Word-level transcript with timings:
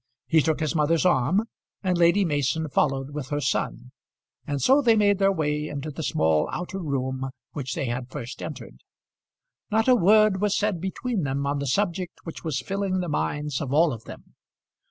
He 0.25 0.41
took 0.41 0.61
his 0.61 0.73
mother's 0.73 1.05
arm, 1.05 1.43
and 1.83 1.95
Lady 1.95 2.25
Mason 2.25 2.67
followed 2.69 3.11
with 3.11 3.29
her 3.29 3.39
son, 3.39 3.91
and 4.47 4.59
so 4.59 4.81
they 4.81 4.95
made 4.95 5.19
their 5.19 5.31
way 5.31 5.67
into 5.67 5.91
the 5.91 6.01
small 6.01 6.49
outer 6.51 6.79
room 6.79 7.29
which 7.51 7.75
they 7.75 7.85
had 7.85 8.09
first 8.09 8.41
entered. 8.41 8.77
Not 9.69 9.87
a 9.87 9.95
word 9.95 10.41
was 10.41 10.57
said 10.57 10.81
between 10.81 11.21
them 11.21 11.45
on 11.45 11.59
the 11.59 11.67
subject 11.67 12.17
which 12.23 12.43
was 12.43 12.61
filling 12.61 12.99
the 13.01 13.09
minds 13.09 13.61
of 13.61 13.71
all 13.71 13.93
of 13.93 14.05
them. 14.05 14.33